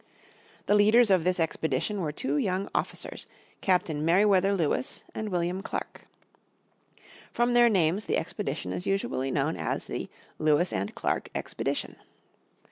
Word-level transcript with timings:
The 0.65 0.73
leaders 0.73 1.11
of 1.11 1.23
this 1.23 1.39
expedition 1.39 2.01
were 2.01 2.11
two 2.11 2.37
young 2.37 2.69
officers, 2.73 3.27
Captain 3.61 4.03
Merriwether 4.03 4.51
Lewis 4.57 5.03
and 5.13 5.29
William 5.29 5.61
Clark. 5.61 6.07
From 7.31 7.53
their 7.53 7.69
names 7.69 8.05
the 8.05 8.17
expedition 8.17 8.71
is 8.73 8.87
usually 8.87 9.29
known 9.29 9.55
as 9.55 9.85
the 9.85 10.09
Lewis 10.39 10.73
and 10.73 10.95
Clark 10.95 11.29
Expedition. 11.35 11.97